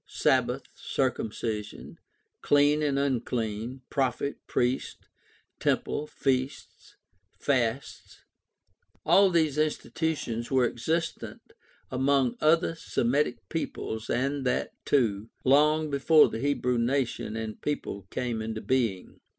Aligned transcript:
Sabbath, 0.07 0.63
circumcision, 0.73 1.99
clean 2.41 2.81
and 2.81 2.97
unclean, 2.97 3.83
prophet, 3.91 4.37
priest, 4.47 4.97
temple, 5.59 6.07
feasts, 6.07 6.95
iasts— 7.39 8.17
all 9.05 9.29
these 9.29 9.59
institutions 9.59 10.49
were 10.49 10.65
existent 10.67 11.53
among 11.91 12.35
other 12.41 12.73
Semitic 12.73 13.47
peoples 13.47 14.09
and 14.09 14.43
that, 14.43 14.71
too, 14.85 15.29
loijg 15.45 15.91
before 15.91 16.29
the 16.29 16.39
Hebrew 16.39 16.79
nation 16.79 17.35
and 17.35 17.61
people 17.61 18.07
came 18.09 18.41
into 18.41 18.61
being. 18.61 19.19